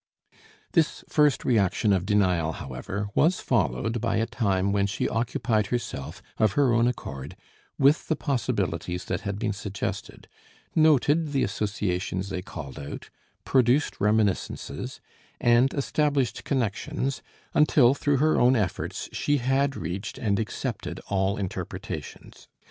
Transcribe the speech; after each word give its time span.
This 0.71 1.03
first 1.07 1.45
reaction 1.45 1.93
of 1.93 2.07
denial, 2.07 2.53
however, 2.53 3.09
was 3.13 3.39
followed 3.39 4.01
by 4.01 4.15
a 4.15 4.25
time 4.25 4.71
when 4.71 4.87
she 4.87 5.07
occupied 5.07 5.67
herself 5.67 6.23
of 6.39 6.53
her 6.53 6.73
own 6.73 6.87
accord 6.87 7.35
with 7.77 8.07
the 8.07 8.15
possibilities 8.15 9.05
that 9.05 9.21
had 9.21 9.37
been 9.37 9.53
suggested, 9.53 10.27
noted 10.73 11.33
the 11.33 11.43
associations 11.43 12.29
they 12.29 12.41
called 12.41 12.79
out, 12.79 13.11
produced 13.45 14.01
reminiscences, 14.01 14.99
and 15.39 15.71
established 15.75 16.43
connections, 16.45 17.21
until 17.53 17.93
through 17.93 18.17
her 18.17 18.39
own 18.39 18.55
efforts 18.55 19.07
she 19.13 19.37
had 19.37 19.75
reached 19.75 20.17
and 20.17 20.39
accepted 20.39 20.99
all 21.09 21.37
interpretations. 21.37 22.47